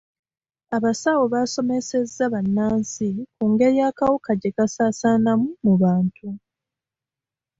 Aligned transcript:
Abasawo 0.75 1.23
basomesezza 1.33 2.23
bannansi 2.33 3.09
ku 3.35 3.43
ngeri 3.51 3.79
akawuka 3.89 4.31
gye 4.41 4.49
kasaasaanamu 4.57 5.47
mu 5.63 5.73
bantu. 5.83 6.27